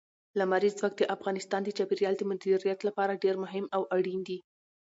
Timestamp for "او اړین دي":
3.75-4.37